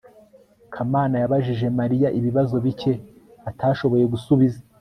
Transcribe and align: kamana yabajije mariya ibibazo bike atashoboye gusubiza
kamana 0.73 1.15
yabajije 1.23 1.65
mariya 1.79 2.07
ibibazo 2.19 2.55
bike 2.65 2.93
atashoboye 3.49 4.05
gusubiza 4.13 4.59